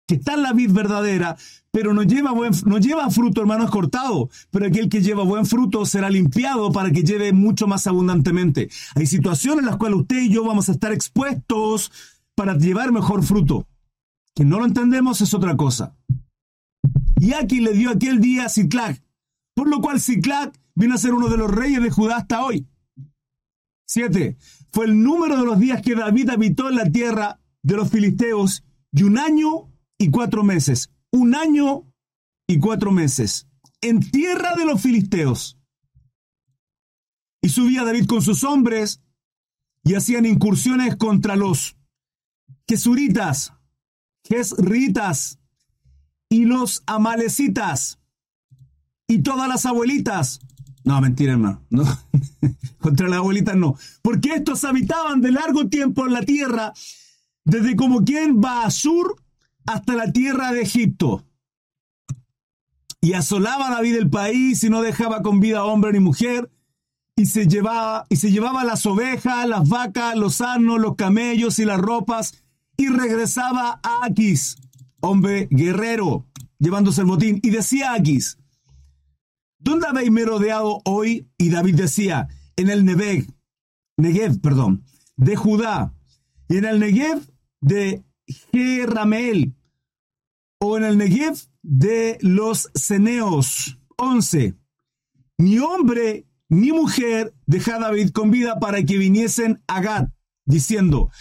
que 0.05 0.15
está 0.15 0.35
en 0.35 0.43
la 0.43 0.53
vid 0.53 0.71
verdadera, 0.71 1.35
pero 1.71 1.93
no 1.93 2.03
lleva, 2.03 2.31
buen, 2.31 2.51
no 2.65 2.79
lleva 2.79 3.09
fruto, 3.09 3.41
hermano, 3.41 3.65
es 3.65 3.71
cortado. 3.71 4.29
Pero 4.49 4.65
aquel 4.65 4.89
que 4.89 5.01
lleva 5.01 5.23
buen 5.23 5.45
fruto 5.45 5.85
será 5.85 6.09
limpiado 6.09 6.71
para 6.71 6.91
que 6.91 7.03
lleve 7.03 7.31
mucho 7.31 7.67
más 7.67 7.85
abundantemente. 7.87 8.69
Hay 8.95 9.05
situaciones 9.05 9.59
en 9.59 9.65
las 9.67 9.77
cuales 9.77 9.99
usted 9.99 10.21
y 10.21 10.29
yo 10.29 10.43
vamos 10.43 10.69
a 10.69 10.71
estar 10.71 10.91
expuestos 10.91 11.91
para 12.35 12.57
llevar 12.57 12.91
mejor 12.91 13.23
fruto. 13.23 13.67
Que 14.33 14.45
no 14.45 14.59
lo 14.59 14.65
entendemos 14.65 15.21
es 15.21 15.33
otra 15.33 15.55
cosa. 15.57 15.95
Y 17.19 17.33
aquí 17.33 17.59
le 17.59 17.73
dio 17.73 17.91
aquel 17.91 18.19
día 18.19 18.45
a 18.45 18.49
Ciclac, 18.49 19.03
por 19.53 19.67
lo 19.67 19.81
cual 19.81 19.99
Ciclac 19.99 20.57
viene 20.73 20.95
a 20.95 20.97
ser 20.97 21.13
uno 21.13 21.27
de 21.27 21.37
los 21.37 21.51
reyes 21.51 21.83
de 21.83 21.91
Judá 21.91 22.17
hasta 22.17 22.43
hoy. 22.43 22.65
7. 23.87 24.37
Fue 24.71 24.85
el 24.85 25.01
número 25.01 25.37
de 25.37 25.45
los 25.45 25.59
días 25.59 25.81
que 25.81 25.95
David 25.95 26.29
habitó 26.29 26.69
en 26.69 26.75
la 26.75 26.89
tierra 26.89 27.39
de 27.61 27.75
los 27.75 27.89
filisteos 27.89 28.63
y 28.91 29.03
un 29.03 29.17
año 29.17 29.69
y 29.97 30.09
cuatro 30.09 30.43
meses. 30.43 30.91
Un 31.11 31.35
año 31.35 31.91
y 32.47 32.59
cuatro 32.59 32.91
meses. 32.91 33.47
En 33.81 33.99
tierra 33.99 34.55
de 34.55 34.65
los 34.65 34.81
filisteos. 34.81 35.57
Y 37.41 37.49
subía 37.49 37.83
David 37.83 38.05
con 38.05 38.21
sus 38.21 38.43
hombres 38.43 39.01
y 39.83 39.95
hacían 39.95 40.25
incursiones 40.25 40.95
contra 40.97 41.35
los 41.35 41.77
Jesuritas, 42.67 43.53
Ritas 44.57 45.39
y 46.29 46.45
los 46.45 46.83
amalecitas 46.85 47.99
y 49.07 49.23
todas 49.23 49.47
las 49.47 49.65
abuelitas. 49.65 50.39
No, 50.83 51.01
mentira, 51.01 51.33
hermano. 51.33 51.65
No. 51.69 51.83
Contra 52.79 53.09
las 53.09 53.17
abuelitas 53.17 53.55
no. 53.55 53.75
Porque 54.01 54.35
estos 54.35 54.63
habitaban 54.63 55.21
de 55.21 55.31
largo 55.31 55.67
tiempo 55.67 56.05
en 56.05 56.13
la 56.13 56.21
tierra, 56.21 56.73
desde 57.43 57.75
como 57.75 58.03
quien 58.03 58.39
va 58.39 58.63
a 58.63 58.71
sur 58.71 59.21
hasta 59.69 59.93
la 59.93 60.11
tierra 60.11 60.51
de 60.51 60.61
Egipto. 60.61 61.23
Y 63.01 63.13
asolaba 63.13 63.69
David 63.69 63.95
el 63.95 64.09
país 64.09 64.63
y 64.63 64.69
no 64.69 64.81
dejaba 64.81 65.21
con 65.21 65.39
vida 65.39 65.59
a 65.59 65.65
hombre 65.65 65.93
ni 65.93 65.99
mujer. 65.99 66.51
Y 67.15 67.27
se 67.27 67.47
llevaba, 67.47 68.05
y 68.09 68.15
se 68.15 68.31
llevaba 68.31 68.63
las 68.63 68.85
ovejas, 68.85 69.47
las 69.47 69.67
vacas, 69.67 70.15
los 70.15 70.41
asnos, 70.41 70.79
los 70.79 70.95
camellos 70.95 71.59
y 71.59 71.65
las 71.65 71.79
ropas 71.79 72.33
y 72.79 72.87
regresaba 72.87 73.81
a 73.83 74.05
Aquis, 74.05 74.55
hombre 75.01 75.49
guerrero, 75.51 76.25
llevándose 76.59 77.01
el 77.01 77.07
botín, 77.07 77.39
y 77.43 77.49
decía 77.49 77.91
a 77.91 77.95
Aquis, 77.95 78.37
¿dónde 79.57 79.87
habéis 79.87 80.11
merodeado 80.11 80.81
hoy? 80.85 81.27
Y 81.37 81.49
David 81.49 81.75
decía, 81.75 82.29
en 82.55 82.69
el 82.69 82.85
Negev, 82.85 83.27
Negev, 83.97 84.39
perdón, 84.39 84.85
de 85.17 85.35
Judá, 85.35 85.93
y 86.47 86.55
en 86.55 86.65
el 86.65 86.79
Negev 86.79 87.19
de 87.59 88.05
Jeramel, 88.53 89.58
o 90.59 90.77
en 90.77 90.83
el 90.83 90.97
Negev 90.97 91.37
de 91.61 92.17
los 92.21 92.69
Ceneos. 92.75 93.77
11. 93.97 94.55
Ni 95.37 95.59
hombre 95.59 96.25
ni 96.49 96.71
mujer 96.71 97.33
deja 97.45 97.75
a 97.75 97.79
David 97.79 98.09
con 98.09 98.31
vida 98.31 98.59
para 98.59 98.83
que 98.83 98.97
viniesen 98.97 99.61
a 99.67 99.81
Gad, 99.81 100.09
diciendo, 100.45 101.11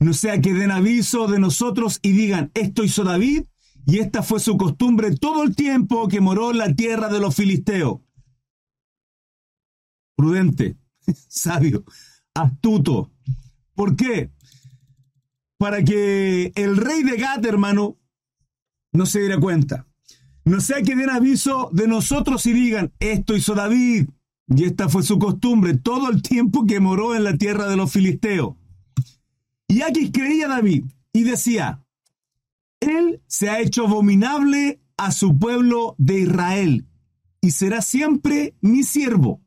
no 0.00 0.14
sea 0.14 0.40
que 0.40 0.54
den 0.54 0.70
aviso 0.70 1.26
de 1.26 1.38
nosotros 1.38 1.98
y 2.02 2.12
digan, 2.12 2.50
esto 2.54 2.84
hizo 2.84 3.04
David 3.04 3.44
y 3.86 3.98
esta 3.98 4.22
fue 4.22 4.40
su 4.40 4.56
costumbre 4.56 5.14
todo 5.16 5.42
el 5.42 5.54
tiempo 5.54 6.08
que 6.08 6.20
moró 6.20 6.50
en 6.50 6.58
la 6.58 6.74
tierra 6.74 7.08
de 7.08 7.20
los 7.20 7.34
filisteos. 7.34 8.00
Prudente, 10.16 10.76
sabio, 11.28 11.84
astuto. 12.34 13.10
¿Por 13.74 13.94
qué? 13.94 14.32
Para 15.58 15.84
que 15.84 16.52
el 16.54 16.76
rey 16.76 17.02
de 17.02 17.16
Gat, 17.16 17.44
hermano, 17.44 17.97
no 18.98 19.06
se 19.06 19.20
diera 19.20 19.38
cuenta. 19.38 19.86
No 20.44 20.60
sea 20.60 20.82
que 20.82 20.96
den 20.96 21.08
aviso 21.08 21.70
de 21.72 21.86
nosotros 21.86 22.44
y 22.46 22.52
digan, 22.52 22.92
esto 22.98 23.36
hizo 23.36 23.54
David, 23.54 24.08
y 24.48 24.64
esta 24.64 24.88
fue 24.88 25.04
su 25.04 25.18
costumbre 25.18 25.74
todo 25.78 26.10
el 26.10 26.20
tiempo 26.20 26.66
que 26.66 26.80
moró 26.80 27.14
en 27.14 27.22
la 27.22 27.36
tierra 27.36 27.68
de 27.68 27.76
los 27.76 27.92
filisteos. 27.92 28.56
Y 29.68 29.82
aquí 29.82 30.10
creía 30.10 30.48
David 30.48 30.86
y 31.12 31.22
decía, 31.22 31.84
Él 32.80 33.22
se 33.28 33.48
ha 33.48 33.60
hecho 33.60 33.86
abominable 33.86 34.80
a 34.96 35.12
su 35.12 35.38
pueblo 35.38 35.94
de 35.98 36.20
Israel 36.20 36.86
y 37.40 37.52
será 37.52 37.82
siempre 37.82 38.56
mi 38.60 38.82
siervo. 38.82 39.40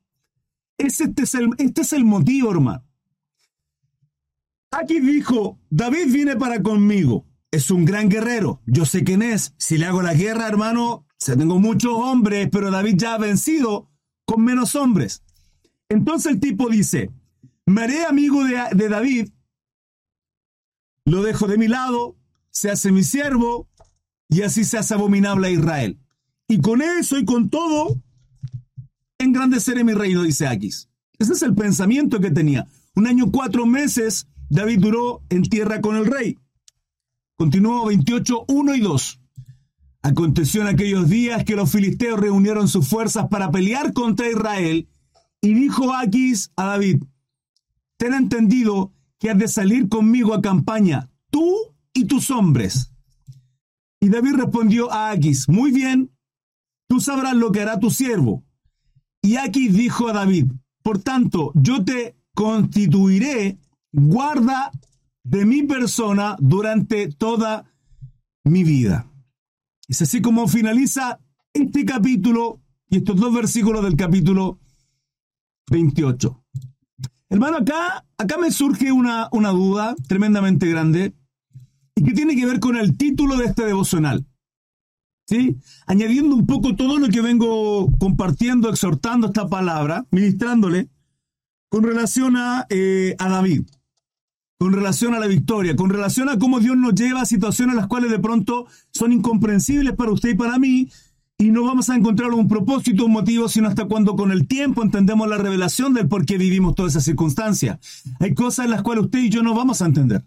Este 0.77 1.11
es 1.23 1.35
el, 1.35 1.49
este 1.57 1.81
es 1.81 1.91
el 1.91 2.05
motivo, 2.05 2.51
hermano. 2.51 2.85
Aquí 4.71 5.01
dijo, 5.01 5.59
David 5.69 6.13
viene 6.13 6.37
para 6.37 6.63
conmigo. 6.63 7.25
Es 7.51 7.69
un 7.69 7.85
gran 7.85 8.09
guerrero. 8.09 8.61
Yo 8.65 8.85
sé 8.85 9.03
quién 9.03 9.21
es. 9.21 9.53
Si 9.57 9.77
le 9.77 9.85
hago 9.85 10.01
la 10.01 10.13
guerra, 10.13 10.47
hermano, 10.47 11.05
se 11.17 11.35
tengo 11.35 11.59
muchos 11.59 11.93
hombres, 11.93 12.49
pero 12.51 12.71
David 12.71 12.95
ya 12.97 13.13
ha 13.15 13.17
vencido 13.17 13.89
con 14.25 14.43
menos 14.43 14.75
hombres. 14.75 15.23
Entonces 15.89 16.31
el 16.31 16.39
tipo 16.39 16.69
dice, 16.69 17.11
me 17.65 17.83
haré 17.83 18.05
amigo 18.05 18.43
de, 18.45 18.57
de 18.73 18.89
David, 18.89 19.29
lo 21.05 21.23
dejo 21.23 21.47
de 21.47 21.57
mi 21.57 21.67
lado, 21.67 22.15
se 22.49 22.71
hace 22.71 22.91
mi 22.91 23.03
siervo, 23.03 23.67
y 24.31 24.43
así 24.43 24.63
se 24.63 24.77
hace 24.77 24.93
abominable 24.93 25.47
a 25.47 25.51
Israel. 25.51 25.99
Y 26.47 26.61
con 26.61 26.81
eso 26.81 27.17
y 27.17 27.25
con 27.25 27.49
todo, 27.49 28.01
engrandeceré 29.19 29.83
mi 29.83 29.93
reino, 29.93 30.23
dice 30.23 30.47
Aquis. 30.47 30.89
Ese 31.19 31.33
es 31.33 31.41
el 31.41 31.53
pensamiento 31.53 32.21
que 32.21 32.31
tenía. 32.31 32.65
Un 32.95 33.07
año, 33.07 33.29
cuatro 33.29 33.65
meses, 33.65 34.27
David 34.49 34.79
duró 34.79 35.21
en 35.29 35.43
tierra 35.43 35.81
con 35.81 35.97
el 35.97 36.05
rey. 36.05 36.39
Continuó 37.41 37.87
28, 37.87 38.45
1 38.49 38.75
y 38.75 38.81
2. 38.81 39.19
Aconteció 40.03 40.61
en 40.61 40.67
aquellos 40.67 41.09
días 41.09 41.43
que 41.43 41.55
los 41.55 41.71
filisteos 41.71 42.19
reunieron 42.19 42.67
sus 42.67 42.87
fuerzas 42.87 43.29
para 43.31 43.49
pelear 43.49 43.93
contra 43.93 44.29
Israel, 44.29 44.87
y 45.41 45.55
dijo 45.55 45.91
Aquis 45.91 46.51
a 46.55 46.65
David, 46.65 47.01
ten 47.97 48.13
entendido 48.13 48.93
que 49.17 49.31
has 49.31 49.39
de 49.39 49.47
salir 49.47 49.89
conmigo 49.89 50.35
a 50.35 50.41
campaña, 50.43 51.09
tú 51.31 51.51
y 51.95 52.05
tus 52.05 52.29
hombres. 52.29 52.93
Y 53.99 54.09
David 54.09 54.35
respondió 54.35 54.91
a 54.91 55.09
Aquis, 55.09 55.49
muy 55.49 55.71
bien, 55.71 56.11
tú 56.87 56.99
sabrás 56.99 57.35
lo 57.35 57.51
que 57.51 57.61
hará 57.61 57.79
tu 57.79 57.89
siervo. 57.89 58.43
Y 59.23 59.37
Aquis 59.37 59.73
dijo 59.73 60.07
a 60.09 60.13
David, 60.13 60.51
por 60.83 60.99
tanto, 60.99 61.53
yo 61.55 61.83
te 61.83 62.15
constituiré 62.35 63.57
guarda 63.91 64.71
de 65.23 65.45
mi 65.45 65.63
persona 65.63 66.35
durante 66.39 67.11
toda 67.11 67.65
mi 68.43 68.63
vida. 68.63 69.07
Es 69.87 70.01
así 70.01 70.21
como 70.21 70.47
finaliza 70.47 71.19
este 71.53 71.85
capítulo 71.85 72.61
y 72.89 72.97
estos 72.97 73.17
dos 73.17 73.33
versículos 73.33 73.83
del 73.83 73.95
capítulo 73.95 74.59
28. 75.69 76.43
Hermano, 77.29 77.57
acá, 77.57 78.05
acá 78.17 78.37
me 78.37 78.51
surge 78.51 78.91
una, 78.91 79.29
una 79.31 79.49
duda 79.49 79.95
tremendamente 80.07 80.69
grande 80.69 81.13
y 81.95 82.03
que 82.03 82.13
tiene 82.13 82.35
que 82.35 82.45
ver 82.45 82.59
con 82.59 82.75
el 82.75 82.97
título 82.97 83.37
de 83.37 83.45
este 83.45 83.65
devocional. 83.65 84.25
¿Sí? 85.27 85.55
Añadiendo 85.85 86.35
un 86.35 86.45
poco 86.45 86.75
todo 86.75 86.97
lo 86.97 87.07
que 87.07 87.21
vengo 87.21 87.89
compartiendo, 87.99 88.69
exhortando 88.69 89.27
esta 89.27 89.47
palabra, 89.47 90.05
ministrándole, 90.11 90.89
con 91.69 91.83
relación 91.83 92.35
a, 92.35 92.65
eh, 92.69 93.15
a 93.17 93.29
David, 93.29 93.63
con 94.61 94.73
relación 94.73 95.15
a 95.15 95.19
la 95.19 95.25
victoria, 95.25 95.75
con 95.75 95.89
relación 95.89 96.29
a 96.29 96.37
cómo 96.37 96.59
Dios 96.59 96.77
nos 96.77 96.93
lleva 96.93 97.21
a 97.21 97.25
situaciones 97.25 97.75
las 97.75 97.87
cuales 97.87 98.11
de 98.11 98.19
pronto 98.19 98.67
son 98.91 99.11
incomprensibles 99.11 99.95
para 99.95 100.11
usted 100.11 100.29
y 100.29 100.35
para 100.35 100.59
mí, 100.59 100.87
y 101.39 101.49
no 101.49 101.63
vamos 101.63 101.89
a 101.89 101.95
encontrar 101.95 102.29
un 102.29 102.47
propósito, 102.47 103.05
un 103.05 103.11
motivo, 103.11 103.49
sino 103.49 103.67
hasta 103.67 103.85
cuando 103.85 104.15
con 104.15 104.31
el 104.31 104.47
tiempo 104.47 104.83
entendemos 104.83 105.27
la 105.27 105.39
revelación 105.39 105.95
del 105.95 106.07
por 106.07 106.27
qué 106.27 106.37
vivimos 106.37 106.75
todas 106.75 106.91
esas 106.91 107.05
circunstancias. 107.05 108.03
Hay 108.19 108.35
cosas 108.35 108.65
en 108.65 108.69
las 108.69 108.83
cuales 108.83 109.05
usted 109.05 109.17
y 109.17 109.29
yo 109.31 109.41
no 109.41 109.55
vamos 109.55 109.81
a 109.81 109.87
entender. 109.87 110.23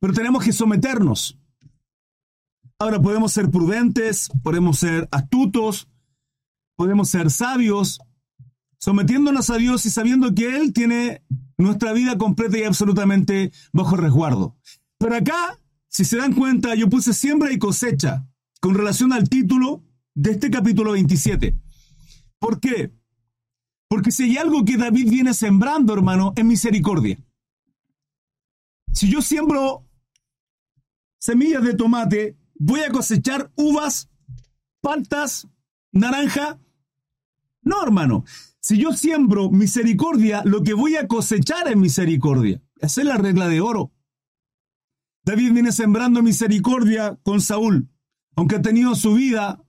Pero 0.00 0.14
tenemos 0.14 0.42
que 0.42 0.54
someternos. 0.54 1.38
Ahora 2.78 3.02
podemos 3.02 3.34
ser 3.34 3.50
prudentes, 3.50 4.30
podemos 4.42 4.78
ser 4.78 5.10
astutos, 5.12 5.88
podemos 6.74 7.10
ser 7.10 7.30
sabios, 7.30 8.00
sometiéndonos 8.78 9.50
a 9.50 9.58
Dios 9.58 9.84
y 9.84 9.90
sabiendo 9.90 10.34
que 10.34 10.56
Él 10.56 10.72
tiene 10.72 11.20
nuestra 11.62 11.92
vida 11.92 12.18
completa 12.18 12.58
y 12.58 12.64
absolutamente 12.64 13.52
bajo 13.72 13.96
resguardo. 13.96 14.56
Pero 14.98 15.16
acá, 15.16 15.58
si 15.88 16.04
se 16.04 16.16
dan 16.16 16.34
cuenta, 16.34 16.74
yo 16.74 16.88
puse 16.88 17.12
siembra 17.12 17.52
y 17.52 17.58
cosecha 17.58 18.26
con 18.60 18.74
relación 18.74 19.12
al 19.12 19.28
título 19.28 19.82
de 20.14 20.32
este 20.32 20.50
capítulo 20.50 20.92
27. 20.92 21.58
¿Por 22.38 22.60
qué? 22.60 22.92
Porque 23.88 24.10
si 24.10 24.24
hay 24.24 24.36
algo 24.36 24.64
que 24.64 24.76
David 24.76 25.10
viene 25.10 25.34
sembrando, 25.34 25.92
hermano, 25.92 26.32
es 26.36 26.44
misericordia. 26.44 27.18
Si 28.92 29.10
yo 29.10 29.22
siembro 29.22 29.86
semillas 31.18 31.62
de 31.62 31.74
tomate, 31.74 32.36
voy 32.54 32.80
a 32.80 32.90
cosechar 32.90 33.50
uvas, 33.56 34.10
paltas, 34.80 35.48
naranja. 35.92 36.58
No, 37.62 37.82
hermano. 37.82 38.24
Si 38.62 38.78
yo 38.78 38.92
siembro 38.92 39.50
misericordia, 39.50 40.42
lo 40.44 40.62
que 40.62 40.72
voy 40.72 40.94
a 40.94 41.08
cosechar 41.08 41.66
es 41.66 41.76
misericordia. 41.76 42.62
Esa 42.76 43.00
es 43.00 43.06
la 43.08 43.16
regla 43.16 43.48
de 43.48 43.60
oro. 43.60 43.92
David 45.24 45.52
viene 45.52 45.72
sembrando 45.72 46.22
misericordia 46.22 47.18
con 47.24 47.40
Saúl. 47.40 47.88
Aunque 48.36 48.56
ha 48.56 48.62
tenido 48.62 48.94
su 48.94 49.14
vida, 49.14 49.60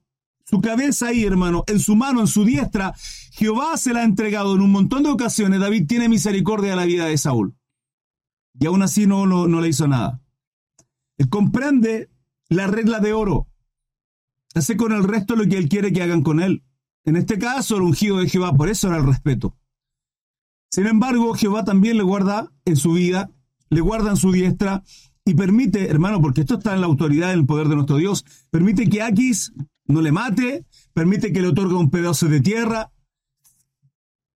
su 0.45 0.61
cabeza 0.61 1.07
ahí, 1.07 1.23
hermano, 1.23 1.63
en 1.65 1.79
su 1.79 1.95
mano, 1.95 2.21
en 2.21 2.27
su 2.27 2.45
diestra, 2.45 2.93
Jehová 3.31 3.77
se 3.77 3.93
la 3.93 4.01
ha 4.01 4.03
entregado 4.03 4.55
en 4.55 4.61
un 4.61 4.71
montón 4.71 5.01
de 5.01 5.09
ocasiones. 5.09 5.59
David 5.59 5.87
tiene 5.87 6.07
misericordia 6.07 6.73
a 6.73 6.75
la 6.75 6.85
vida 6.85 7.07
de 7.07 7.17
Saúl. 7.17 7.55
Y 8.59 8.67
aún 8.67 8.83
así 8.83 9.07
no, 9.07 9.25
no, 9.25 9.47
no 9.47 9.59
le 9.59 9.69
hizo 9.69 9.87
nada. 9.87 10.21
Él 11.17 11.29
comprende 11.29 12.11
la 12.47 12.67
regla 12.67 12.99
de 12.99 13.13
oro. 13.13 13.47
Hace 14.53 14.77
con 14.77 14.91
el 14.91 15.03
resto 15.03 15.35
lo 15.35 15.47
que 15.47 15.57
él 15.57 15.67
quiere 15.67 15.91
que 15.91 16.03
hagan 16.03 16.21
con 16.21 16.39
él. 16.39 16.63
En 17.05 17.15
este 17.15 17.37
caso, 17.37 17.75
el 17.75 17.83
ungido 17.83 18.17
de 18.17 18.29
Jehová, 18.29 18.53
por 18.53 18.69
eso 18.69 18.87
era 18.87 18.97
el 18.97 19.05
respeto. 19.05 19.57
Sin 20.71 20.87
embargo, 20.87 21.33
Jehová 21.33 21.63
también 21.63 21.97
le 21.97 22.03
guarda 22.03 22.51
en 22.65 22.77
su 22.77 22.93
vida, 22.93 23.29
le 23.69 23.81
guarda 23.81 24.09
en 24.09 24.17
su 24.17 24.31
diestra 24.31 24.83
y 25.25 25.35
permite, 25.35 25.89
hermano, 25.89 26.21
porque 26.21 26.41
esto 26.41 26.55
está 26.55 26.73
en 26.73 26.81
la 26.81 26.87
autoridad 26.87 27.31
en 27.33 27.39
el 27.39 27.45
poder 27.45 27.67
de 27.67 27.75
nuestro 27.75 27.97
Dios, 27.97 28.25
permite 28.49 28.89
que 28.89 29.01
Aquis 29.01 29.53
no 29.85 30.01
le 30.01 30.11
mate, 30.11 30.65
permite 30.93 31.31
que 31.31 31.41
le 31.41 31.49
otorgue 31.49 31.75
un 31.75 31.89
pedazo 31.89 32.27
de 32.27 32.41
tierra, 32.41 32.91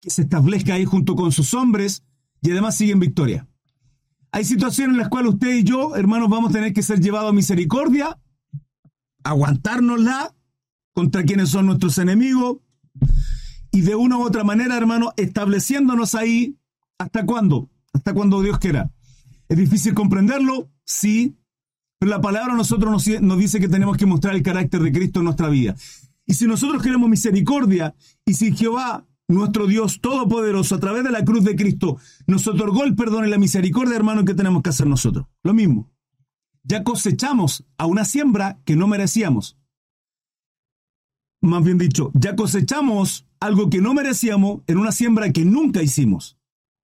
que 0.02 0.10
se 0.10 0.24
establezca 0.24 0.76
ahí 0.76 0.86
junto 0.86 1.16
con 1.16 1.32
sus 1.32 1.54
hombres 1.54 2.04
y 2.42 2.52
además 2.52 2.78
sigue 2.78 2.92
en 2.92 3.00
victoria. 3.00 3.48
Hay 4.32 4.44
situaciones 4.46 4.94
en 4.94 5.00
las 5.00 5.10
cuales 5.10 5.34
usted 5.34 5.56
y 5.56 5.64
yo, 5.64 5.96
hermanos, 5.96 6.30
vamos 6.30 6.52
a 6.52 6.54
tener 6.54 6.74
que 6.74 6.84
ser 6.84 7.00
llevados 7.00 7.32
a 7.32 7.34
misericordia, 7.34 8.20
aguantárnosla 9.24 10.36
contra 10.98 11.24
quienes 11.24 11.50
son 11.50 11.68
nuestros 11.68 12.00
enemigos 12.00 12.58
y 13.72 13.82
de 13.82 13.94
una 13.94 14.18
u 14.18 14.24
otra 14.24 14.44
manera, 14.44 14.76
hermano, 14.76 15.14
estableciéndonos 15.16 16.16
ahí 16.16 16.58
hasta 16.98 17.24
cuándo, 17.24 17.70
hasta 17.94 18.16
cuando 18.16 18.42
Dios 18.42 18.58
quiera. 18.58 18.92
Es 19.48 19.58
difícil 19.60 19.94
comprenderlo, 19.94 20.72
sí, 20.86 21.38
pero 22.00 22.10
la 22.10 22.20
palabra 22.20 22.54
a 22.54 22.58
nosotros 22.58 22.92
nos, 22.92 23.22
nos 23.22 23.38
dice 23.38 23.60
que 23.60 23.68
tenemos 23.68 23.96
que 23.96 24.08
mostrar 24.08 24.34
el 24.34 24.42
carácter 24.42 24.82
de 24.82 24.92
Cristo 24.92 25.20
en 25.20 25.26
nuestra 25.26 25.50
vida. 25.50 25.76
Y 26.26 26.34
si 26.34 26.48
nosotros 26.48 26.82
queremos 26.82 27.08
misericordia, 27.12 27.94
y 28.26 28.34
si 28.34 28.56
Jehová 28.56 29.06
nuestro 29.28 29.68
Dios 29.68 30.02
Todopoderoso, 30.02 30.74
a 30.74 30.80
través 30.80 31.04
de 31.04 31.12
la 31.12 31.24
cruz 31.24 31.44
de 31.44 31.56
Cristo, 31.56 32.00
nos 32.26 32.48
otorgó 32.48 32.86
el 32.86 32.96
perdón 32.96 33.28
y 33.28 33.30
la 33.30 33.38
misericordia, 33.38 33.96
hermano, 33.96 34.26
que 34.26 34.34
tenemos 34.34 34.64
que 34.64 34.72
hacer 34.72 34.88
nosotros. 34.88 35.28
Lo 35.44 35.54
mismo. 35.54 35.92
Ya 36.64 36.84
cosechamos 36.84 37.68
a 37.78 37.86
una 37.86 38.04
siembra 38.04 38.58
que 38.66 38.76
no 38.76 38.88
merecíamos. 38.88 39.57
Más 41.42 41.64
bien 41.64 41.78
dicho, 41.78 42.12
ya 42.14 42.36
cosechamos 42.36 43.26
algo 43.40 43.70
que 43.70 43.82
no 43.82 43.94
merecíamos 43.94 44.62
en 44.68 44.78
una 44.78 44.92
siembra 44.92 45.32
que 45.32 45.46
nunca 45.46 45.82
hicimos, 45.82 46.38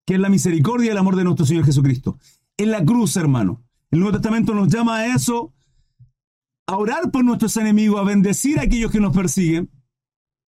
que 0.05 0.15
es 0.15 0.19
la 0.19 0.29
misericordia 0.29 0.87
y 0.87 0.91
el 0.91 0.97
amor 0.97 1.15
de 1.15 1.23
nuestro 1.23 1.45
Señor 1.45 1.65
Jesucristo. 1.65 2.17
En 2.57 2.71
la 2.71 2.83
cruz, 2.85 3.15
hermano. 3.17 3.63
El 3.89 3.99
Nuevo 3.99 4.17
Testamento 4.17 4.53
nos 4.53 4.69
llama 4.69 4.97
a 4.97 5.15
eso, 5.15 5.53
a 6.67 6.77
orar 6.77 7.11
por 7.11 7.23
nuestros 7.23 7.57
enemigos, 7.57 7.99
a 7.99 8.03
bendecir 8.03 8.59
a 8.59 8.63
aquellos 8.63 8.91
que 8.91 8.99
nos 8.99 9.15
persiguen, 9.15 9.69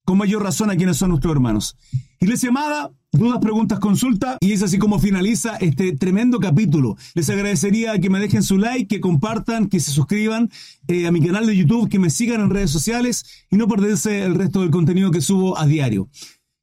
con 0.03 0.17
mayor 0.17 0.43
razón 0.43 0.69
a 0.69 0.75
quienes 0.75 0.97
son 0.97 1.09
nuestros 1.09 1.33
hermanos. 1.33 1.77
Iglesia 2.25 2.49
amada, 2.49 2.91
dudas, 3.11 3.37
preguntas, 3.37 3.77
consulta, 3.77 4.39
y 4.41 4.53
es 4.53 4.63
así 4.63 4.79
como 4.79 4.97
finaliza 4.97 5.57
este 5.57 5.95
tremendo 5.95 6.39
capítulo. 6.39 6.97
Les 7.13 7.29
agradecería 7.29 7.99
que 7.99 8.09
me 8.09 8.19
dejen 8.19 8.41
su 8.41 8.57
like, 8.57 8.87
que 8.87 8.99
compartan, 8.99 9.67
que 9.67 9.79
se 9.79 9.91
suscriban 9.91 10.49
eh, 10.87 11.05
a 11.05 11.11
mi 11.11 11.23
canal 11.23 11.45
de 11.45 11.55
YouTube, 11.55 11.87
que 11.87 11.99
me 11.99 12.09
sigan 12.09 12.41
en 12.41 12.49
redes 12.49 12.71
sociales 12.71 13.45
y 13.51 13.57
no 13.57 13.67
perderse 13.67 14.23
el 14.23 14.33
resto 14.33 14.61
del 14.61 14.71
contenido 14.71 15.11
que 15.11 15.21
subo 15.21 15.55
a 15.55 15.67
diario. 15.67 16.09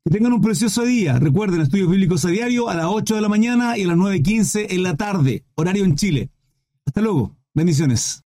Que 0.04 0.10
tengan 0.10 0.32
un 0.32 0.40
precioso 0.40 0.82
día. 0.82 1.20
Recuerden, 1.20 1.60
estudios 1.60 1.88
bíblicos 1.88 2.24
a 2.24 2.30
diario 2.30 2.68
a 2.68 2.74
las 2.74 2.86
8 2.86 3.14
de 3.14 3.20
la 3.20 3.28
mañana 3.28 3.78
y 3.78 3.84
a 3.84 3.86
las 3.86 3.96
9.15 3.96 4.66
en 4.68 4.82
la 4.82 4.96
tarde, 4.96 5.44
horario 5.54 5.84
en 5.84 5.94
Chile. 5.94 6.30
Hasta 6.84 7.02
luego. 7.02 7.36
Bendiciones. 7.54 8.24